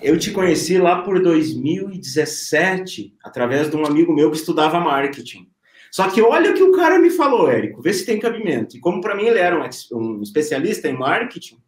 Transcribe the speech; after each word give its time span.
Eu 0.00 0.16
te 0.16 0.30
conheci 0.30 0.78
lá 0.78 1.02
por 1.02 1.20
2017, 1.20 3.16
através 3.22 3.68
de 3.68 3.76
um 3.76 3.84
amigo 3.84 4.14
meu 4.14 4.30
que 4.30 4.36
estudava 4.36 4.78
marketing. 4.78 5.48
Só 5.90 6.08
que 6.08 6.22
olha 6.22 6.52
o 6.52 6.54
que 6.54 6.62
o 6.62 6.70
cara 6.70 7.00
me 7.00 7.10
falou, 7.10 7.50
Érico, 7.50 7.82
vê 7.82 7.92
se 7.92 8.06
tem 8.06 8.20
cabimento. 8.20 8.76
E 8.76 8.80
como 8.80 9.00
para 9.00 9.16
mim 9.16 9.24
ele 9.24 9.40
era 9.40 9.58
um, 9.58 9.68
um, 9.98 10.22
especialista 10.22 10.88
em 10.88 10.96
marketing, 10.96 11.58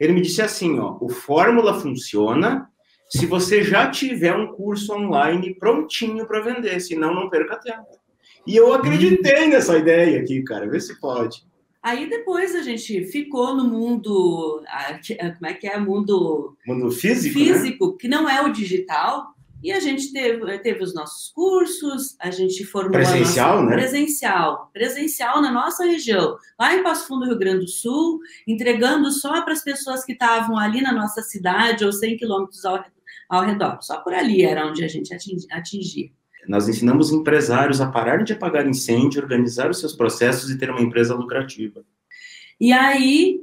ele 0.00 0.12
me 0.12 0.20
disse 0.20 0.42
assim, 0.42 0.78
ó, 0.80 0.98
o 1.00 1.08
fórmula 1.08 1.78
funciona 1.80 2.68
se 3.08 3.24
você 3.24 3.62
já 3.62 3.88
tiver 3.88 4.34
um 4.34 4.48
curso 4.48 4.92
online 4.92 5.54
prontinho 5.54 6.26
para 6.26 6.40
vender, 6.40 6.80
senão 6.80 7.14
não 7.14 7.30
perca 7.30 7.56
tempo. 7.56 7.86
E 8.44 8.56
eu 8.56 8.72
acreditei 8.72 9.46
nessa 9.46 9.78
ideia 9.78 10.20
aqui, 10.20 10.42
cara, 10.42 10.68
vê 10.68 10.80
se 10.80 10.98
pode. 11.00 11.46
Aí 11.86 12.10
depois 12.10 12.52
a 12.56 12.62
gente 12.62 13.04
ficou 13.04 13.54
no 13.54 13.62
mundo, 13.62 14.60
como 15.36 15.46
é 15.46 15.54
que 15.54 15.68
é, 15.68 15.78
mundo, 15.78 16.56
mundo 16.66 16.90
físico, 16.90 17.38
né? 17.38 17.44
físico 17.44 17.86
né? 17.86 17.96
que 18.00 18.08
não 18.08 18.28
é 18.28 18.42
o 18.42 18.52
digital, 18.52 19.36
e 19.62 19.70
a 19.70 19.78
gente 19.78 20.12
teve, 20.12 20.58
teve 20.58 20.82
os 20.82 20.92
nossos 20.92 21.30
cursos, 21.30 22.16
a 22.18 22.28
gente 22.28 22.64
formou 22.64 22.90
presencial, 22.90 23.62
nossa, 23.62 23.66
né? 23.66 23.76
Presencial, 23.76 24.70
presencial 24.72 25.40
na 25.40 25.52
nossa 25.52 25.84
região, 25.84 26.36
lá 26.58 26.74
em 26.74 26.82
Passo 26.82 27.06
Fundo, 27.06 27.24
Rio 27.24 27.38
Grande 27.38 27.66
do 27.66 27.70
Sul, 27.70 28.18
entregando 28.48 29.08
só 29.12 29.42
para 29.42 29.52
as 29.52 29.62
pessoas 29.62 30.04
que 30.04 30.10
estavam 30.10 30.58
ali 30.58 30.82
na 30.82 30.92
nossa 30.92 31.22
cidade 31.22 31.84
ou 31.84 31.92
100 31.92 32.16
quilômetros 32.16 32.64
ao, 32.64 32.84
ao 33.28 33.44
redor. 33.44 33.78
Só 33.80 34.00
por 34.00 34.12
ali 34.12 34.42
era 34.42 34.66
onde 34.66 34.84
a 34.84 34.88
gente 34.88 35.14
atingia. 35.52 36.10
Nós 36.48 36.68
ensinamos 36.68 37.12
empresários 37.12 37.80
a 37.80 37.90
parar 37.90 38.22
de 38.22 38.32
apagar 38.32 38.66
incêndio, 38.66 39.22
organizar 39.22 39.70
os 39.70 39.80
seus 39.80 39.94
processos 39.94 40.50
e 40.50 40.58
ter 40.58 40.70
uma 40.70 40.80
empresa 40.80 41.14
lucrativa. 41.14 41.84
E 42.60 42.72
aí, 42.72 43.40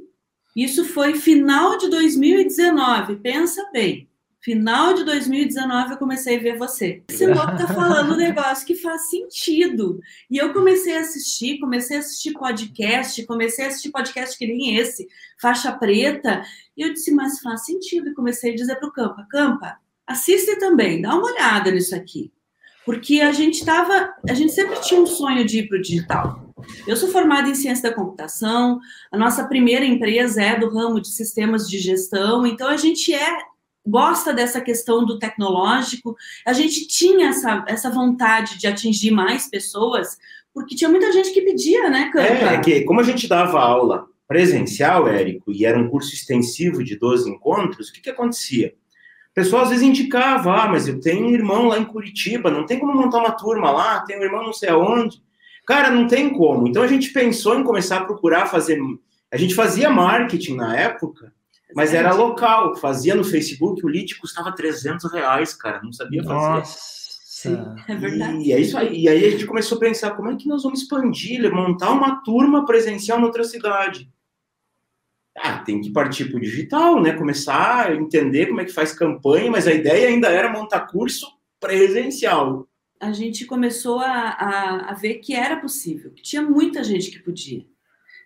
isso 0.56 0.84
foi 0.84 1.14
final 1.14 1.76
de 1.78 1.88
2019, 1.88 3.16
pensa 3.16 3.68
bem. 3.72 4.08
Final 4.40 4.92
de 4.92 5.04
2019 5.04 5.92
eu 5.92 5.96
comecei 5.96 6.36
a 6.36 6.40
ver 6.40 6.58
você. 6.58 7.02
Esse 7.08 7.26
louco 7.26 7.56
tá 7.56 7.66
falando 7.66 8.12
um 8.12 8.16
negócio 8.16 8.66
que 8.66 8.74
faz 8.74 9.08
sentido. 9.08 9.98
E 10.30 10.36
eu 10.36 10.52
comecei 10.52 10.98
a 10.98 11.00
assistir, 11.00 11.58
comecei 11.58 11.96
a 11.96 12.00
assistir 12.00 12.34
podcast, 12.34 13.24
comecei 13.24 13.64
a 13.64 13.68
assistir 13.68 13.90
podcast 13.90 14.36
que 14.36 14.46
nem 14.46 14.76
esse, 14.76 15.08
faixa 15.40 15.72
preta. 15.72 16.42
E 16.76 16.82
eu 16.82 16.92
disse, 16.92 17.10
mas 17.10 17.40
faz 17.40 17.64
sentido. 17.64 18.10
E 18.10 18.14
comecei 18.14 18.52
a 18.52 18.54
dizer 18.54 18.76
pro 18.76 18.92
Campa, 18.92 19.26
Campa, 19.30 19.78
assiste 20.06 20.58
também, 20.58 21.00
dá 21.00 21.14
uma 21.14 21.24
olhada 21.24 21.70
nisso 21.70 21.96
aqui 21.96 22.30
porque 22.84 23.20
a 23.20 23.32
gente 23.32 23.60
estava, 23.60 24.14
a 24.28 24.34
gente 24.34 24.52
sempre 24.52 24.80
tinha 24.80 25.00
um 25.00 25.06
sonho 25.06 25.44
de 25.44 25.60
ir 25.60 25.68
para 25.68 25.78
o 25.78 25.82
digital. 25.82 26.54
Eu 26.86 26.96
sou 26.96 27.10
formada 27.10 27.48
em 27.48 27.54
ciência 27.54 27.90
da 27.90 27.96
computação, 27.96 28.80
a 29.12 29.18
nossa 29.18 29.46
primeira 29.46 29.84
empresa 29.84 30.42
é 30.42 30.58
do 30.58 30.68
ramo 30.68 31.00
de 31.00 31.08
sistemas 31.08 31.68
de 31.68 31.78
gestão, 31.78 32.46
então 32.46 32.68
a 32.68 32.76
gente 32.76 33.12
é 33.12 33.38
gosta 33.86 34.32
dessa 34.32 34.62
questão 34.62 35.04
do 35.04 35.18
tecnológico, 35.18 36.16
a 36.46 36.54
gente 36.54 36.86
tinha 36.86 37.28
essa, 37.28 37.64
essa 37.68 37.90
vontade 37.90 38.58
de 38.58 38.66
atingir 38.66 39.10
mais 39.10 39.48
pessoas, 39.48 40.16
porque 40.54 40.74
tinha 40.74 40.88
muita 40.88 41.12
gente 41.12 41.32
que 41.32 41.42
pedia, 41.42 41.90
né, 41.90 42.10
Canta? 42.10 42.32
É, 42.32 42.54
é 42.54 42.60
que 42.60 42.80
como 42.84 43.00
a 43.00 43.02
gente 43.02 43.28
dava 43.28 43.60
aula 43.60 44.06
presencial, 44.26 45.06
Érico, 45.06 45.52
e 45.52 45.66
era 45.66 45.78
um 45.78 45.88
curso 45.88 46.14
extensivo 46.14 46.82
de 46.82 46.96
12 46.96 47.28
encontros, 47.28 47.88
o 47.88 47.92
que, 47.92 48.00
que 48.00 48.10
acontecia? 48.10 48.74
O 49.34 49.40
pessoal 49.42 49.64
às 49.64 49.70
vezes 49.70 49.82
indicava, 49.82 50.62
ah, 50.62 50.68
mas 50.68 50.86
eu 50.86 51.00
tenho 51.00 51.26
um 51.26 51.30
irmão 51.30 51.66
lá 51.66 51.76
em 51.76 51.84
Curitiba, 51.84 52.52
não 52.52 52.64
tem 52.64 52.78
como 52.78 52.94
montar 52.94 53.18
uma 53.18 53.32
turma 53.32 53.68
lá, 53.68 54.00
tem 54.02 54.16
um 54.16 54.22
irmão 54.22 54.44
não 54.44 54.52
sei 54.52 54.68
aonde. 54.68 55.20
Cara, 55.66 55.90
não 55.90 56.06
tem 56.06 56.30
como. 56.30 56.68
Então 56.68 56.84
a 56.84 56.86
gente 56.86 57.12
pensou 57.12 57.58
em 57.58 57.64
começar 57.64 57.96
a 57.96 58.04
procurar 58.04 58.46
fazer. 58.46 58.78
A 59.32 59.36
gente 59.36 59.52
fazia 59.52 59.90
marketing 59.90 60.54
na 60.54 60.76
época, 60.76 61.32
mas 61.74 61.92
era 61.92 62.14
local. 62.14 62.76
Fazia 62.76 63.16
no 63.16 63.24
Facebook, 63.24 63.84
o 63.84 63.88
lead 63.88 64.14
custava 64.20 64.54
300 64.54 65.12
reais, 65.12 65.52
cara, 65.52 65.82
não 65.82 65.92
sabia 65.92 66.22
fazer. 66.22 66.34
Nossa. 66.34 66.78
Sim, 67.24 67.58
é 67.88 67.94
verdade. 67.96 68.38
E, 68.38 68.52
é 68.52 68.60
isso 68.60 68.78
aí. 68.78 69.00
E 69.00 69.08
aí 69.08 69.24
a 69.24 69.30
gente 69.30 69.46
começou 69.46 69.78
a 69.78 69.80
pensar 69.80 70.12
como 70.12 70.30
é 70.30 70.36
que 70.36 70.46
nós 70.46 70.62
vamos 70.62 70.80
expandir, 70.82 71.52
montar 71.52 71.90
uma 71.90 72.22
turma 72.22 72.64
presencial 72.64 73.18
em 73.18 73.24
outra 73.24 73.42
cidade 73.42 74.08
ah, 75.36 75.58
tem 75.58 75.80
que 75.80 75.90
partir 75.90 76.26
para 76.26 76.36
o 76.36 76.40
digital, 76.40 77.02
né? 77.02 77.12
Começar 77.12 77.86
a 77.86 77.94
entender 77.94 78.46
como 78.46 78.60
é 78.60 78.64
que 78.64 78.72
faz 78.72 78.92
campanha, 78.92 79.50
mas 79.50 79.66
a 79.66 79.72
ideia 79.72 80.08
ainda 80.08 80.28
era 80.28 80.52
montar 80.52 80.86
curso 80.86 81.26
presencial. 81.58 82.68
A 83.00 83.12
gente 83.12 83.44
começou 83.44 83.98
a, 83.98 84.10
a, 84.10 84.90
a 84.90 84.94
ver 84.94 85.14
que 85.14 85.34
era 85.34 85.56
possível, 85.56 86.12
que 86.12 86.22
tinha 86.22 86.42
muita 86.42 86.84
gente 86.84 87.10
que 87.10 87.18
podia. 87.18 87.64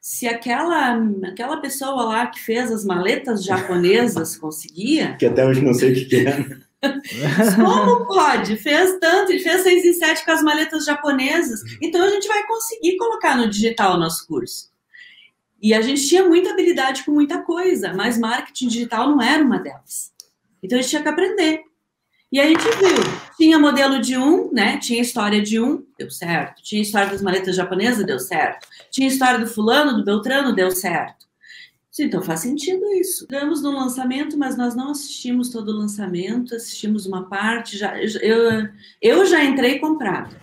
Se 0.00 0.28
aquela, 0.28 0.96
aquela 1.24 1.60
pessoa 1.60 2.04
lá 2.04 2.26
que 2.26 2.40
fez 2.40 2.70
as 2.70 2.84
maletas 2.84 3.44
japonesas 3.44 4.36
conseguia. 4.38 5.16
Que 5.16 5.26
até 5.26 5.44
hoje 5.44 5.64
não 5.64 5.74
sei 5.74 5.92
o 5.92 6.08
que 6.08 6.26
é. 6.26 6.68
Como 7.56 8.06
pode? 8.06 8.56
Fez 8.56 8.98
tanto, 9.00 9.36
fez 9.40 9.62
seis 9.62 9.84
em 9.84 9.92
sete 9.94 10.24
com 10.24 10.30
as 10.30 10.42
maletas 10.42 10.84
japonesas. 10.84 11.60
Então 11.82 12.04
a 12.04 12.10
gente 12.10 12.28
vai 12.28 12.46
conseguir 12.46 12.96
colocar 12.96 13.36
no 13.36 13.48
digital 13.48 13.96
o 13.96 13.98
nosso 13.98 14.26
curso. 14.28 14.70
E 15.60 15.74
a 15.74 15.80
gente 15.80 16.06
tinha 16.06 16.24
muita 16.24 16.50
habilidade 16.50 17.04
com 17.04 17.10
muita 17.10 17.42
coisa, 17.42 17.92
mas 17.92 18.16
marketing 18.16 18.68
digital 18.68 19.10
não 19.10 19.20
era 19.20 19.42
uma 19.42 19.58
delas. 19.58 20.12
Então 20.62 20.78
a 20.78 20.82
gente 20.82 20.90
tinha 20.90 21.02
que 21.02 21.08
aprender. 21.08 21.62
E 22.30 22.38
a 22.38 22.46
gente 22.46 22.62
viu, 22.62 22.96
tinha 23.36 23.58
modelo 23.58 24.00
de 24.00 24.16
um, 24.16 24.52
né? 24.52 24.76
Tinha 24.76 25.00
história 25.00 25.42
de 25.42 25.58
um, 25.58 25.84
deu 25.98 26.10
certo. 26.10 26.62
Tinha 26.62 26.82
história 26.82 27.10
das 27.10 27.22
maletas 27.22 27.56
japonesas, 27.56 28.04
deu 28.04 28.20
certo. 28.20 28.68
Tinha 28.90 29.08
história 29.08 29.38
do 29.38 29.46
fulano, 29.46 29.96
do 29.96 30.04
Beltrano, 30.04 30.54
deu 30.54 30.70
certo. 30.70 31.26
Então 32.00 32.22
faz 32.22 32.40
sentido 32.40 32.84
isso. 32.92 33.24
Estamos 33.24 33.60
no 33.60 33.72
lançamento, 33.72 34.38
mas 34.38 34.56
nós 34.56 34.76
não 34.76 34.92
assistimos 34.92 35.50
todo 35.50 35.70
o 35.70 35.76
lançamento, 35.76 36.54
assistimos 36.54 37.06
uma 37.06 37.28
parte. 37.28 37.76
Já, 37.76 38.00
eu, 38.00 38.68
eu 39.02 39.26
já 39.26 39.42
entrei 39.42 39.80
comprado, 39.80 40.36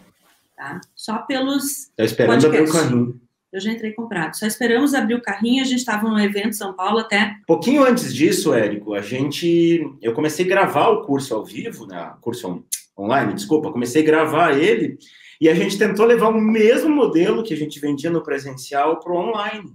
tá? 0.54 0.82
Só 0.94 1.20
pelos. 1.20 1.92
Tá 1.96 2.04
esperando 2.04 2.42
podcasts. 2.42 2.76
abrir 2.76 2.90
o 2.90 2.90
carrinho 2.90 3.25
eu 3.56 3.62
já 3.62 3.72
entrei 3.72 3.94
comprado. 3.94 4.36
Só 4.36 4.46
esperamos 4.46 4.94
abrir 4.94 5.16
o 5.16 5.22
carrinho, 5.22 5.62
a 5.62 5.66
gente 5.66 5.80
estava 5.80 6.10
no 6.10 6.20
evento 6.20 6.50
em 6.50 6.54
São 6.54 6.74
Paulo 6.74 7.00
até. 7.00 7.36
Pouquinho 7.48 7.86
antes 7.86 8.14
disso, 8.14 8.54
Érico, 8.54 8.94
a 8.94 9.02
gente. 9.02 9.82
Eu 10.02 10.14
comecei 10.14 10.46
a 10.46 10.50
gravar 10.50 10.90
o 10.90 11.04
curso 11.04 11.34
ao 11.34 11.46
vivo, 11.46 11.88
né? 11.88 12.14
Curso 12.20 12.50
on... 12.50 12.64
online, 13.02 13.34
desculpa, 13.34 13.72
comecei 13.72 14.04
a 14.04 14.06
gravar 14.06 14.58
ele 14.58 14.98
e 15.40 15.48
a 15.48 15.56
gente 15.56 15.78
tentou 15.78 16.06
levar 16.06 16.30
o 16.30 16.42
mesmo 16.42 16.94
modelo 16.94 17.44
que 17.44 17.54
a 17.54 17.58
gente 17.58 17.80
vendia 17.80 18.10
no 18.10 18.24
presencial 18.24 19.00
para 19.00 19.14
o 19.14 19.18
online. 19.18 19.74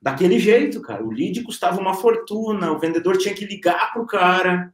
Daquele 0.00 0.38
jeito, 0.38 0.80
cara. 0.80 1.04
O 1.04 1.10
lead 1.10 1.42
custava 1.42 1.80
uma 1.80 1.94
fortuna, 1.94 2.70
o 2.70 2.78
vendedor 2.78 3.18
tinha 3.18 3.34
que 3.34 3.44
ligar 3.44 3.92
para 3.92 4.02
o 4.02 4.06
cara 4.06 4.72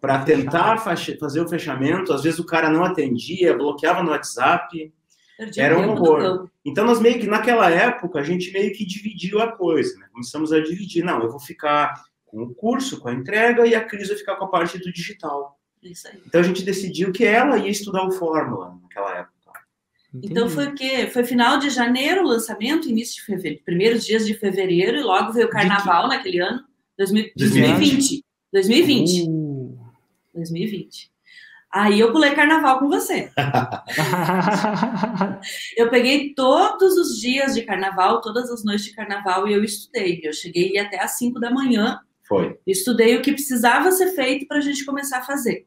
para 0.00 0.18
tentar 0.24 0.78
fazer 0.78 1.40
o 1.40 1.48
fechamento. 1.48 2.12
Às 2.12 2.22
vezes 2.22 2.40
o 2.40 2.46
cara 2.46 2.70
não 2.70 2.84
atendia, 2.84 3.56
bloqueava 3.56 4.02
no 4.02 4.10
WhatsApp. 4.10 4.92
Era 5.56 5.78
um 5.78 5.90
horror. 5.90 6.50
Então, 6.64 6.84
nós 6.84 7.00
meio 7.00 7.18
que, 7.18 7.26
naquela 7.26 7.70
época, 7.70 8.20
a 8.20 8.22
gente 8.22 8.52
meio 8.52 8.72
que 8.72 8.84
dividiu 8.84 9.40
a 9.40 9.52
coisa, 9.52 9.98
né? 9.98 10.06
Começamos 10.12 10.52
a 10.52 10.60
dividir. 10.60 11.04
Não, 11.04 11.22
eu 11.22 11.30
vou 11.30 11.40
ficar 11.40 12.02
com 12.26 12.42
o 12.42 12.54
curso, 12.54 13.00
com 13.00 13.08
a 13.08 13.12
entrega, 13.12 13.66
e 13.66 13.74
a 13.74 13.84
Cris 13.84 14.08
vai 14.08 14.16
ficar 14.16 14.36
com 14.36 14.44
a 14.44 14.48
parte 14.48 14.78
do 14.78 14.92
digital. 14.92 15.58
Isso 15.82 16.08
aí. 16.08 16.20
Então, 16.26 16.40
a 16.40 16.44
gente 16.44 16.62
decidiu 16.62 17.12
que 17.12 17.24
ela 17.24 17.58
ia 17.58 17.70
estudar 17.70 18.06
o 18.06 18.12
Fórmula 18.12 18.78
naquela 18.82 19.18
época. 19.18 19.32
Então, 20.22 20.48
foi 20.48 20.68
o 20.68 20.74
quê? 20.74 21.06
Foi 21.06 21.24
final 21.24 21.58
de 21.58 21.70
janeiro 21.70 22.22
o 22.22 22.28
lançamento, 22.28 22.88
início 22.88 23.16
de 23.16 23.22
fevereiro, 23.22 23.64
primeiros 23.64 24.04
dias 24.04 24.26
de 24.26 24.34
fevereiro, 24.34 24.98
e 24.98 25.02
logo 25.02 25.32
veio 25.32 25.46
o 25.46 25.50
carnaval 25.50 26.06
naquele 26.06 26.38
ano, 26.38 26.62
2020. 26.98 28.22
2020. 28.52 29.28
Uh. 29.28 29.78
2020. 30.34 31.10
Aí 31.72 31.98
eu 31.98 32.12
pulei 32.12 32.34
carnaval 32.34 32.80
com 32.80 32.88
você. 32.88 33.30
eu 35.74 35.88
peguei 35.88 36.34
todos 36.34 36.98
os 36.98 37.18
dias 37.18 37.54
de 37.54 37.62
carnaval, 37.62 38.20
todas 38.20 38.50
as 38.50 38.62
noites 38.62 38.84
de 38.84 38.92
carnaval 38.92 39.48
e 39.48 39.54
eu 39.54 39.64
estudei. 39.64 40.20
Eu 40.22 40.34
cheguei 40.34 40.78
até 40.78 41.02
às 41.02 41.12
5 41.12 41.40
da 41.40 41.50
manhã. 41.50 41.98
Foi. 42.28 42.58
Estudei 42.66 43.16
o 43.16 43.22
que 43.22 43.32
precisava 43.32 43.90
ser 43.90 44.12
feito 44.12 44.46
para 44.46 44.58
a 44.58 44.60
gente 44.60 44.84
começar 44.84 45.18
a 45.18 45.22
fazer. 45.22 45.66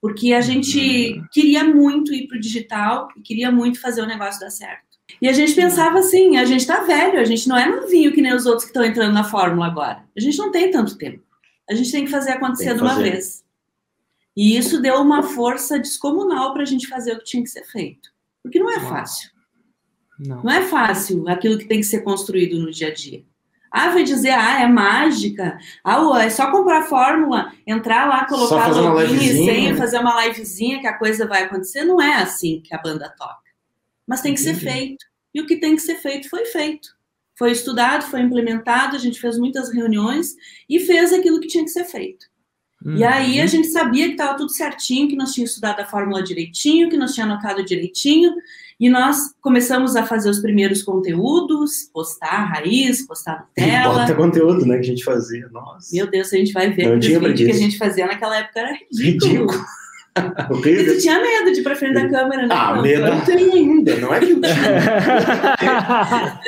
Porque 0.00 0.32
a 0.32 0.40
gente 0.40 1.16
uhum. 1.16 1.24
queria 1.32 1.62
muito 1.62 2.12
ir 2.12 2.26
para 2.26 2.36
o 2.36 2.40
digital 2.40 3.08
e 3.16 3.22
queria 3.22 3.52
muito 3.52 3.80
fazer 3.80 4.02
o 4.02 4.06
negócio 4.06 4.40
dar 4.40 4.50
certo. 4.50 4.82
E 5.22 5.28
a 5.28 5.32
gente 5.32 5.54
pensava 5.54 6.00
assim: 6.00 6.36
a 6.36 6.44
gente 6.44 6.60
está 6.60 6.80
velho, 6.80 7.20
a 7.20 7.24
gente 7.24 7.48
não 7.48 7.56
é 7.56 7.68
novinho 7.68 8.12
que 8.12 8.20
nem 8.20 8.34
os 8.34 8.44
outros 8.44 8.64
que 8.64 8.70
estão 8.70 8.84
entrando 8.84 9.14
na 9.14 9.24
fórmula 9.24 9.66
agora. 9.66 10.04
A 10.16 10.20
gente 10.20 10.36
não 10.36 10.50
tem 10.50 10.70
tanto 10.70 10.98
tempo. 10.98 11.22
A 11.70 11.74
gente 11.74 11.92
tem 11.92 12.04
que 12.04 12.10
fazer 12.10 12.32
acontecer 12.32 12.70
que 12.70 12.74
de 12.74 12.82
uma 12.82 12.96
vez. 12.96 13.43
E 14.36 14.56
isso 14.56 14.80
deu 14.80 14.96
uma 14.96 15.22
força 15.22 15.78
descomunal 15.78 16.52
para 16.52 16.62
a 16.62 16.66
gente 16.66 16.88
fazer 16.88 17.12
o 17.12 17.18
que 17.18 17.24
tinha 17.24 17.42
que 17.42 17.50
ser 17.50 17.64
feito. 17.64 18.10
Porque 18.42 18.58
não 18.58 18.70
é 18.70 18.80
fácil. 18.80 19.30
Não. 20.18 20.42
não 20.42 20.50
é 20.50 20.62
fácil 20.62 21.28
aquilo 21.28 21.58
que 21.58 21.66
tem 21.66 21.80
que 21.80 21.86
ser 21.86 22.02
construído 22.02 22.58
no 22.58 22.70
dia 22.70 22.88
a 22.88 22.94
dia. 22.94 23.24
Ah, 23.70 23.90
vai 23.90 24.04
dizer, 24.04 24.30
ah, 24.30 24.60
é 24.60 24.68
mágica. 24.68 25.58
Ah, 25.82 26.22
é 26.22 26.30
só 26.30 26.50
comprar 26.52 26.82
a 26.82 26.86
fórmula, 26.86 27.52
entrar 27.66 28.08
lá, 28.08 28.24
colocar 28.24 28.68
login 28.68 29.16
e 29.16 29.44
senha, 29.44 29.76
fazer 29.76 29.98
uma 29.98 30.24
livezinha 30.24 30.80
que 30.80 30.86
a 30.86 30.96
coisa 30.96 31.26
vai 31.26 31.42
acontecer. 31.42 31.84
Não 31.84 32.00
é 32.00 32.14
assim 32.14 32.60
que 32.60 32.72
a 32.72 32.78
banda 32.78 33.12
toca. 33.18 33.42
Mas 34.06 34.20
tem 34.20 34.32
que 34.32 34.40
Entendi. 34.40 34.60
ser 34.60 34.70
feito. 34.72 35.04
E 35.34 35.40
o 35.40 35.46
que 35.46 35.56
tem 35.56 35.74
que 35.74 35.82
ser 35.82 35.96
feito 35.96 36.30
foi 36.30 36.44
feito. 36.44 36.88
Foi 37.36 37.50
estudado, 37.50 38.04
foi 38.04 38.20
implementado, 38.20 38.94
a 38.94 38.98
gente 38.98 39.20
fez 39.20 39.36
muitas 39.36 39.72
reuniões 39.72 40.36
e 40.68 40.78
fez 40.78 41.12
aquilo 41.12 41.40
que 41.40 41.48
tinha 41.48 41.64
que 41.64 41.70
ser 41.70 41.84
feito. 41.84 42.26
Uhum. 42.84 42.96
E 42.96 43.04
aí 43.04 43.40
a 43.40 43.46
gente 43.46 43.68
sabia 43.68 44.06
que 44.06 44.12
estava 44.12 44.36
tudo 44.36 44.50
certinho, 44.50 45.08
que 45.08 45.16
nós 45.16 45.32
tínhamos 45.32 45.50
estudado 45.50 45.80
a 45.80 45.86
fórmula 45.86 46.22
direitinho, 46.22 46.90
que 46.90 46.96
nós 46.96 47.14
tínhamos 47.14 47.36
anotado 47.36 47.64
direitinho, 47.64 48.32
e 48.78 48.90
nós 48.90 49.32
começamos 49.40 49.96
a 49.96 50.04
fazer 50.04 50.28
os 50.28 50.40
primeiros 50.40 50.82
conteúdos, 50.82 51.88
postar 51.92 52.44
raiz, 52.44 53.06
postar 53.06 53.46
tela. 53.56 54.00
Bota 54.00 54.14
conteúdo, 54.14 54.66
né, 54.66 54.74
que 54.74 54.80
a 54.80 54.88
gente 54.88 55.04
fazia, 55.04 55.48
nossa. 55.50 55.94
Meu 55.94 56.10
Deus, 56.10 56.32
a 56.32 56.36
gente 56.36 56.52
vai 56.52 56.70
ver 56.70 56.98
que 56.98 56.98
os 56.98 57.06
vídeos 57.06 57.40
que 57.40 57.50
a 57.50 57.54
gente 57.54 57.78
fazia 57.78 58.06
naquela 58.06 58.36
época 58.36 58.60
era 58.60 58.76
ridículo. 58.92 59.46
ridículo. 59.46 59.64
e 60.66 60.84
tu 60.84 60.98
tinha 61.00 61.20
medo 61.20 61.52
de 61.52 61.60
ir 61.60 61.62
pra 61.62 61.74
frente 61.74 61.94
da 61.94 62.08
câmera, 62.08 62.46
né? 62.46 62.54
Ah, 62.54 62.80
medo 62.80 63.06
eu 63.06 63.24
tenho 63.24 63.52
ainda, 63.52 63.96
não 63.96 64.14
é 64.14 64.20
que 64.20 64.30
eu 64.30 64.40
tinha. 64.40 66.40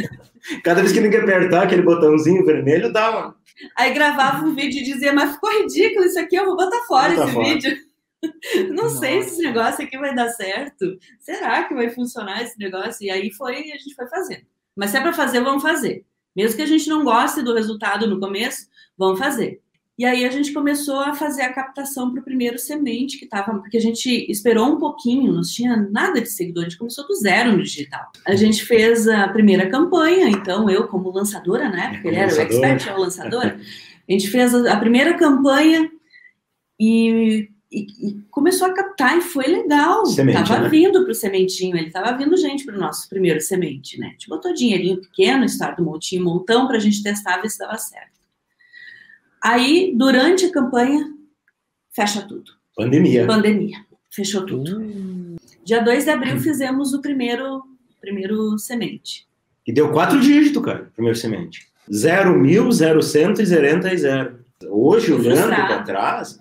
Cada 0.62 0.80
vez 0.80 0.92
que 0.92 1.00
ninguém 1.00 1.20
apertar 1.20 1.64
aquele 1.64 1.82
botãozinho 1.82 2.44
vermelho, 2.44 2.92
dá 2.92 3.10
uma. 3.10 3.36
Aí 3.76 3.92
gravava 3.92 4.44
um 4.44 4.54
vídeo 4.54 4.80
e 4.80 4.84
dizia, 4.84 5.12
mas 5.12 5.34
ficou 5.34 5.50
ridículo 5.50 6.04
isso 6.04 6.18
aqui, 6.18 6.36
eu 6.36 6.44
vou 6.44 6.56
botar 6.56 6.82
fora 6.86 7.14
Bota 7.14 7.24
esse 7.24 7.32
fora. 7.32 7.46
vídeo. 7.46 7.76
Não 8.74 8.84
Nossa. 8.84 8.98
sei 8.98 9.22
se 9.22 9.28
esse 9.28 9.42
negócio 9.42 9.84
aqui 9.84 9.96
vai 9.98 10.14
dar 10.14 10.28
certo. 10.30 10.98
Será 11.20 11.64
que 11.64 11.74
vai 11.74 11.90
funcionar 11.90 12.42
esse 12.42 12.58
negócio? 12.58 13.04
E 13.04 13.10
aí 13.10 13.30
foi, 13.32 13.56
a 13.72 13.76
gente 13.76 13.94
foi 13.94 14.06
fazendo. 14.08 14.42
Mas 14.74 14.90
se 14.90 14.96
é 14.96 15.00
para 15.00 15.12
fazer, 15.12 15.40
vamos 15.40 15.62
fazer. 15.62 16.04
Mesmo 16.34 16.56
que 16.56 16.62
a 16.62 16.66
gente 16.66 16.88
não 16.88 17.02
goste 17.02 17.42
do 17.42 17.54
resultado 17.54 18.06
no 18.06 18.20
começo, 18.20 18.66
vamos 18.96 19.18
fazer. 19.18 19.60
E 19.98 20.04
aí 20.04 20.26
a 20.26 20.30
gente 20.30 20.52
começou 20.52 21.00
a 21.00 21.14
fazer 21.14 21.40
a 21.40 21.52
captação 21.52 22.10
para 22.10 22.20
o 22.20 22.24
primeiro 22.24 22.58
semente 22.58 23.16
que 23.16 23.24
estava, 23.24 23.58
porque 23.58 23.78
a 23.78 23.80
gente 23.80 24.30
esperou 24.30 24.66
um 24.66 24.78
pouquinho, 24.78 25.32
não 25.32 25.40
tinha 25.40 25.74
nada 25.90 26.20
de 26.20 26.28
seguidor, 26.28 26.64
a 26.64 26.68
gente 26.68 26.78
começou 26.78 27.06
do 27.06 27.14
zero 27.14 27.56
no 27.56 27.62
digital. 27.62 28.12
A 28.26 28.36
gente 28.36 28.62
fez 28.66 29.08
a 29.08 29.26
primeira 29.28 29.70
campanha, 29.70 30.28
então 30.28 30.68
eu 30.68 30.86
como 30.86 31.10
lançadora, 31.10 31.70
né? 31.70 31.92
Porque 31.94 32.08
ele 32.08 32.16
era 32.16 32.34
o 32.34 32.40
expert, 32.40 32.86
eu 32.86 32.98
lançadora. 32.98 33.58
A 34.06 34.12
gente 34.12 34.28
fez 34.28 34.54
a 34.54 34.76
primeira 34.76 35.14
campanha 35.14 35.90
e, 36.78 37.48
e, 37.72 37.86
e 38.08 38.20
começou 38.30 38.66
a 38.66 38.74
captar 38.74 39.16
e 39.16 39.22
foi 39.22 39.46
legal. 39.46 40.04
Semente, 40.04 40.46
tava 40.46 40.60
né? 40.60 40.68
vindo 40.68 41.04
para 41.04 41.12
o 41.12 41.14
sementinho, 41.14 41.74
ele 41.74 41.90
tava 41.90 42.14
vindo 42.18 42.36
gente 42.36 42.66
para 42.66 42.76
o 42.76 42.78
nosso 42.78 43.08
primeiro 43.08 43.40
semente, 43.40 43.98
né? 43.98 44.08
A 44.08 44.10
gente 44.10 44.28
botou 44.28 44.52
dinheirinho 44.52 45.00
pequeno, 45.00 45.46
start 45.46 45.78
do 45.78 45.84
montinho, 45.84 46.22
montão 46.22 46.66
para 46.66 46.76
a 46.76 46.80
gente 46.80 47.02
testar 47.02 47.40
ver 47.40 47.48
se 47.48 47.58
dava 47.58 47.78
certo. 47.78 48.15
Aí, 49.48 49.94
durante 49.94 50.44
a 50.46 50.52
campanha, 50.52 51.08
fecha 51.94 52.20
tudo. 52.22 52.50
Pandemia. 52.74 53.28
Pandemia. 53.28 53.78
Fechou 54.10 54.44
tudo. 54.44 54.80
Hum. 54.80 55.36
Dia 55.64 55.84
2 55.84 56.02
de 56.02 56.10
abril 56.10 56.40
fizemos 56.40 56.92
o 56.92 57.00
primeiro, 57.00 57.62
primeiro 58.00 58.58
semente. 58.58 59.24
E 59.64 59.72
deu 59.72 59.92
quatro 59.92 60.20
dígitos, 60.20 60.60
cara, 60.64 60.90
primeiro 60.92 61.16
semente. 61.16 61.68
Zero 61.94 62.36
mil, 62.36 62.72
zero 62.72 63.00
cento 63.00 63.40
e 63.40 63.46
zerenta 63.46 63.94
e 63.94 63.98
zero. 63.98 64.44
Hoje, 64.68 65.12
olhando 65.12 65.54
para 65.54 65.82
trás, 65.84 66.40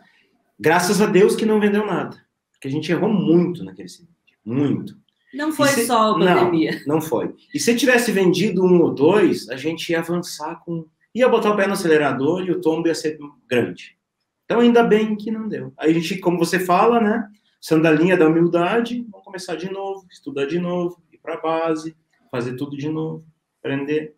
graças 0.60 1.00
a 1.00 1.06
Deus 1.06 1.36
que 1.36 1.46
não 1.46 1.60
vendeu 1.60 1.86
nada. 1.86 2.18
Porque 2.54 2.68
a 2.68 2.72
gente 2.72 2.92
errou 2.92 3.14
muito 3.14 3.64
naquele 3.64 3.88
semente. 3.88 4.16
Muito. 4.44 4.98
Não 5.32 5.52
foi 5.52 5.68
se, 5.68 5.86
só 5.86 6.10
a 6.10 6.14
pandemia. 6.18 6.82
Não, 6.88 6.96
não 6.96 7.02
foi. 7.02 7.36
E 7.54 7.60
se 7.60 7.76
tivesse 7.76 8.12
vendido 8.12 8.66
um 8.66 8.82
ou 8.82 8.96
dois, 8.96 9.48
a 9.50 9.58
gente 9.58 9.92
ia 9.92 10.00
avançar 10.00 10.56
com 10.66 10.88
ia 11.16 11.30
botar 11.30 11.52
o 11.52 11.56
pé 11.56 11.66
no 11.66 11.74
acelerador 11.74 12.46
e 12.46 12.52
o 12.52 12.60
tombo 12.60 12.88
ia 12.88 12.94
ser 12.94 13.18
grande. 13.48 13.98
Então, 14.44 14.60
ainda 14.60 14.84
bem 14.84 15.16
que 15.16 15.32
não 15.32 15.48
deu. 15.48 15.74
Aí 15.78 15.90
a 15.90 15.94
gente, 15.94 16.20
como 16.20 16.38
você 16.38 16.60
fala, 16.60 17.00
né? 17.00 17.28
Sandalinha 17.60 18.16
da 18.16 18.28
humildade, 18.28 19.04
vamos 19.10 19.26
começar 19.26 19.56
de 19.56 19.72
novo, 19.72 20.06
estudar 20.12 20.46
de 20.46 20.60
novo, 20.60 21.02
ir 21.12 21.18
para 21.18 21.34
a 21.36 21.42
base, 21.42 21.96
fazer 22.30 22.56
tudo 22.56 22.78
de 22.78 22.90
novo, 22.90 23.26
aprender. 23.60 24.16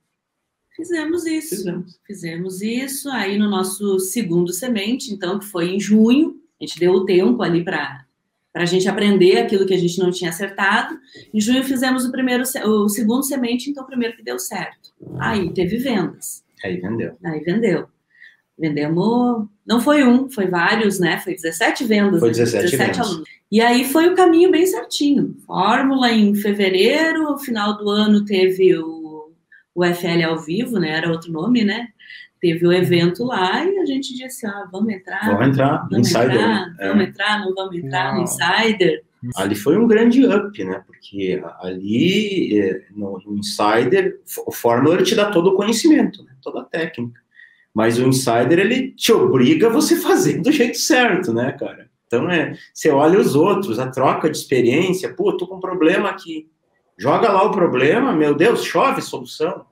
Fizemos 0.75 1.25
isso. 1.25 1.55
Fizemos. 1.55 1.99
Fizemos 2.05 2.61
isso. 2.61 3.09
Aí 3.09 3.37
no 3.37 3.49
nosso 3.49 3.99
segundo 3.99 4.51
semente, 4.51 5.13
então, 5.13 5.39
que 5.39 5.45
foi 5.45 5.69
em 5.69 5.79
junho, 5.79 6.41
a 6.59 6.65
gente 6.65 6.79
deu 6.79 6.91
o 6.93 7.05
tempo 7.05 7.41
ali 7.41 7.63
para 7.63 8.05
para 8.57 8.63
a 8.63 8.65
gente 8.65 8.89
aprender 8.89 9.37
aquilo 9.37 9.67
que 9.67 9.73
a 9.75 9.77
gente 9.77 9.99
não 9.99 10.09
tinha 10.09 10.31
acertado. 10.31 10.97
Em 11.31 11.39
junho 11.39 11.63
fizemos 11.63 12.05
o 12.05 12.11
primeiro, 12.11 12.41
o 12.41 12.89
segundo 12.89 13.21
semente, 13.21 13.69
então 13.69 13.83
o 13.83 13.85
primeiro 13.85 14.17
que 14.17 14.23
deu 14.23 14.39
certo. 14.39 14.91
Aí 15.19 15.53
teve 15.53 15.77
vendas. 15.77 16.43
Aí 16.63 16.79
vendeu. 16.79 17.17
Aí 17.23 17.39
vendeu. 17.41 17.87
Vendemos, 18.57 19.47
não 19.65 19.79
foi 19.79 20.03
um, 20.03 20.29
foi 20.31 20.47
vários, 20.47 20.99
né? 20.99 21.19
Foi 21.19 21.35
17 21.35 21.83
vendas. 21.83 22.19
Foi 22.19 22.31
17, 22.31 22.55
né? 22.55 22.71
17 22.71 22.77
vendas. 22.77 23.07
alunos. 23.07 23.29
E 23.51 23.61
aí 23.61 23.85
foi 23.85 24.09
o 24.09 24.15
caminho 24.15 24.51
bem 24.51 24.65
certinho. 24.65 25.35
Fórmula 25.45 26.11
em 26.11 26.33
fevereiro, 26.33 27.23
no 27.23 27.37
final 27.37 27.77
do 27.77 27.89
ano 27.89 28.25
teve 28.25 28.75
o, 28.77 29.31
o 29.75 29.85
FL 29.85 30.23
ao 30.27 30.39
vivo, 30.39 30.79
né? 30.79 30.89
Era 30.89 31.11
outro 31.11 31.31
nome, 31.31 31.63
né? 31.63 31.87
Teve 32.41 32.67
o 32.67 32.73
evento 32.73 33.23
lá 33.23 33.63
e 33.63 33.77
a 33.77 33.85
gente 33.85 34.15
disse, 34.15 34.45
ah, 34.45 34.67
vamos 34.71 34.93
entrar. 34.93 35.25
Vamos 35.25 35.47
entrar, 35.47 35.87
vamos 35.89 36.07
Insider. 36.07 36.33
Entrar, 36.33 36.75
é. 36.79 36.87
Vamos 36.89 37.07
entrar, 37.07 37.39
não 37.39 37.53
vamos 37.53 37.75
entrar 37.75 38.11
não. 38.11 38.17
no 38.17 38.23
Insider. 38.23 39.03
Ali 39.35 39.55
foi 39.55 39.77
um 39.77 39.87
grande 39.87 40.25
up, 40.25 40.63
né? 40.63 40.83
Porque 40.85 41.41
ali 41.59 42.59
é, 42.59 42.85
no, 42.91 43.21
Insider, 43.27 44.19
o 44.45 44.51
Fórmula 44.51 45.01
te 45.01 45.15
dá 45.15 45.31
todo 45.31 45.47
o 45.47 45.55
conhecimento, 45.55 46.23
né? 46.23 46.31
toda 46.41 46.61
a 46.61 46.65
técnica. 46.65 47.19
Mas 47.73 47.99
o 47.99 48.07
Insider 48.07 48.59
ele 48.59 48.91
te 48.91 49.11
obriga 49.11 49.67
a 49.67 49.71
você 49.71 49.95
fazer 49.95 50.41
do 50.41 50.51
jeito 50.51 50.77
certo, 50.77 51.33
né, 51.33 51.51
cara? 51.51 51.89
Então 52.05 52.29
é, 52.29 52.57
você 52.73 52.89
olha 52.89 53.19
os 53.19 53.35
outros, 53.35 53.79
a 53.79 53.87
troca 53.87 54.29
de 54.29 54.37
experiência, 54.37 55.13
pô, 55.13 55.35
tô 55.35 55.47
com 55.47 55.55
um 55.55 55.59
problema 55.59 56.09
aqui. 56.09 56.49
Joga 56.97 57.31
lá 57.31 57.43
o 57.43 57.51
problema, 57.51 58.13
meu 58.13 58.33
Deus, 58.33 58.63
chove 58.63 59.01
solução. 59.01 59.65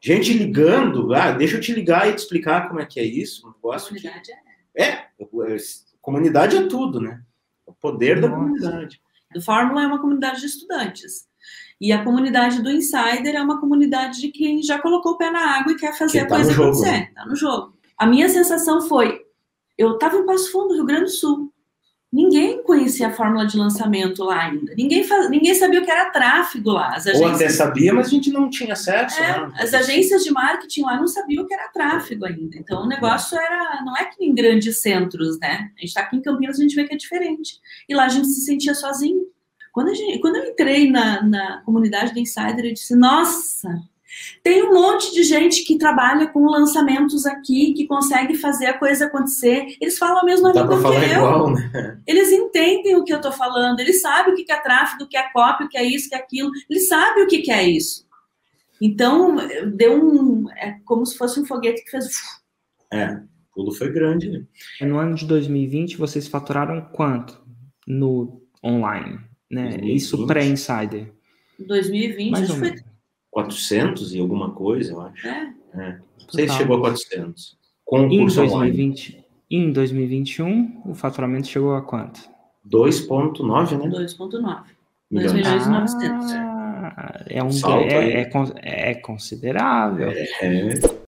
Gente 0.00 0.32
ligando, 0.32 1.14
ah, 1.14 1.30
deixa 1.30 1.56
eu 1.56 1.60
te 1.60 1.72
ligar 1.72 2.08
e 2.08 2.14
te 2.14 2.18
explicar 2.18 2.68
como 2.68 2.80
é 2.80 2.86
que 2.86 2.98
é 2.98 3.04
isso. 3.04 3.46
Um 3.46 3.52
negócio 3.52 3.88
comunidade 3.88 4.22
que... 4.22 4.32
é. 4.32 4.52
É, 4.74 5.06
comunidade 6.00 6.56
é 6.56 6.66
tudo, 6.66 7.00
né? 7.00 7.22
O 7.72 7.80
poder 7.80 8.20
Nossa. 8.20 8.28
da 8.28 8.36
comunidade. 8.36 9.00
Do 9.32 9.40
Fórmula 9.40 9.82
é 9.82 9.86
uma 9.86 10.00
comunidade 10.00 10.40
de 10.40 10.46
estudantes. 10.46 11.26
E 11.80 11.90
a 11.90 12.04
comunidade 12.04 12.62
do 12.62 12.70
Insider 12.70 13.34
é 13.34 13.42
uma 13.42 13.58
comunidade 13.60 14.20
de 14.20 14.28
quem 14.28 14.62
já 14.62 14.78
colocou 14.78 15.12
o 15.12 15.18
pé 15.18 15.30
na 15.30 15.58
água 15.58 15.72
e 15.72 15.76
quer 15.76 15.96
fazer 15.98 16.20
a 16.20 16.26
tá 16.26 16.36
coisa 16.36 16.52
acontecer. 16.52 17.08
Está 17.08 17.26
no 17.26 17.34
jogo. 17.34 17.76
A 17.98 18.06
minha 18.06 18.28
sensação 18.28 18.82
foi: 18.82 19.20
eu 19.76 19.94
estava 19.94 20.16
em 20.16 20.26
Passo 20.26 20.52
Fundo, 20.52 20.74
Rio 20.74 20.84
Grande 20.84 21.04
do 21.04 21.10
Sul. 21.10 21.51
Ninguém 22.12 22.62
conhecia 22.62 23.06
a 23.06 23.10
fórmula 23.10 23.46
de 23.46 23.56
lançamento 23.56 24.22
lá 24.22 24.42
ainda. 24.42 24.74
Ninguém, 24.76 25.02
faz, 25.02 25.30
ninguém 25.30 25.54
sabia 25.54 25.80
o 25.80 25.84
que 25.84 25.90
era 25.90 26.10
tráfego 26.10 26.70
lá. 26.70 26.88
As 26.88 27.06
agências, 27.06 27.30
Ou 27.30 27.34
até 27.34 27.48
sabia, 27.48 27.94
mas 27.94 28.08
a 28.08 28.10
gente 28.10 28.30
não 28.30 28.50
tinha 28.50 28.74
acesso. 28.74 29.18
É, 29.18 29.40
né? 29.40 29.52
As 29.56 29.72
agências 29.72 30.22
de 30.22 30.30
marketing 30.30 30.82
lá 30.82 30.98
não 30.98 31.06
sabiam 31.06 31.42
o 31.42 31.46
que 31.46 31.54
era 31.54 31.68
tráfego 31.68 32.26
ainda. 32.26 32.58
Então 32.58 32.82
o 32.82 32.86
negócio 32.86 33.38
era. 33.38 33.82
Não 33.82 33.96
é 33.96 34.04
que 34.04 34.22
em 34.22 34.34
grandes 34.34 34.82
centros, 34.82 35.38
né? 35.38 35.70
A 35.74 35.80
gente 35.80 35.88
está 35.88 36.02
aqui 36.02 36.16
em 36.16 36.20
Campinas, 36.20 36.58
a 36.58 36.62
gente 36.62 36.74
vê 36.74 36.84
que 36.84 36.92
é 36.92 36.98
diferente. 36.98 37.58
E 37.88 37.94
lá 37.94 38.04
a 38.04 38.10
gente 38.10 38.28
se 38.28 38.42
sentia 38.42 38.74
sozinho. 38.74 39.22
Quando, 39.72 39.94
gente, 39.94 40.20
quando 40.20 40.36
eu 40.36 40.50
entrei 40.50 40.90
na, 40.90 41.22
na 41.22 41.62
comunidade 41.64 42.12
do 42.12 42.18
Insider, 42.18 42.66
eu 42.66 42.74
disse: 42.74 42.94
nossa, 42.94 43.82
tem 44.42 44.62
um 44.62 44.74
monte 44.74 45.12
de 45.12 45.22
gente 45.22 45.64
que 45.64 45.78
trabalha 45.78 46.26
com 46.26 46.44
lançamentos 46.44 47.24
aqui, 47.26 47.72
que 47.72 47.86
consegue 47.86 48.34
fazer 48.34 48.66
a 48.66 48.78
coisa 48.78 49.06
acontecer. 49.06 49.76
Eles 49.80 49.98
falam 49.98 50.20
a 50.20 50.24
mesma 50.24 50.52
língua 50.52 50.80
que 50.80 50.86
eu. 50.86 51.02
Igual, 51.02 51.52
né? 51.52 52.00
Eles 52.06 52.30
entendem 52.30 52.96
o 52.96 53.04
que 53.04 53.12
eu 53.12 53.16
estou 53.16 53.32
falando, 53.32 53.80
eles 53.80 54.00
sabem 54.00 54.34
o 54.34 54.36
que 54.36 54.52
é 54.52 54.60
tráfego, 54.60 55.04
o 55.04 55.08
que 55.08 55.16
é 55.16 55.30
copy, 55.32 55.64
o 55.64 55.68
que 55.68 55.78
é 55.78 55.84
isso, 55.84 56.06
o 56.06 56.08
que 56.10 56.14
é 56.14 56.18
aquilo. 56.18 56.50
Eles 56.68 56.88
sabem 56.88 57.24
o 57.24 57.26
que 57.26 57.50
é 57.50 57.68
isso. 57.68 58.06
Então, 58.80 59.36
deu 59.74 59.94
um. 59.94 60.50
É 60.56 60.76
como 60.84 61.06
se 61.06 61.16
fosse 61.16 61.38
um 61.38 61.46
foguete 61.46 61.84
que 61.84 61.90
fez. 61.90 62.06
É, 62.92 63.12
o 63.14 63.54
pulo 63.54 63.72
foi 63.72 63.92
grande. 63.92 64.28
Né? 64.28 64.44
No 64.80 64.98
ano 64.98 65.14
de 65.14 65.24
2020, 65.24 65.96
vocês 65.96 66.26
faturaram 66.26 66.80
quanto 66.92 67.40
no 67.86 68.42
online? 68.62 69.20
Né? 69.50 69.68
2020. 69.68 69.96
Isso 69.96 70.26
pré-insider. 70.26 71.12
2020 71.60 72.30
Mais 72.30 72.50
ou 72.50 72.56
menos. 72.56 72.80
foi 72.80 72.91
400 73.32 74.14
e 74.14 74.20
alguma 74.20 74.50
coisa, 74.50 74.92
eu 74.92 75.00
acho. 75.00 75.26
É. 75.26 75.54
é. 75.74 75.98
Não 76.20 76.30
sei 76.30 76.48
se 76.48 76.54
chegou 76.54 76.76
a 76.76 76.80
400. 76.80 77.58
Com 77.84 78.06
em 78.08 78.26
2020, 78.26 79.24
Em 79.50 79.72
2021, 79.72 80.82
o 80.86 80.94
faturamento 80.94 81.48
chegou 81.48 81.74
a 81.74 81.82
quanto? 81.82 82.20
2,9, 82.68 83.78
né? 83.78 83.88
2,9. 83.88 84.62
2 85.10 85.32
milhões 85.32 85.66
e 85.66 85.68
900. 85.68 86.32
Ah, 86.32 87.24
é, 87.26 87.42
um, 87.42 87.48
é, 87.80 88.22
é, 88.22 88.90
é, 88.90 88.94
considerável. 88.94 90.10
É, 90.10 91.01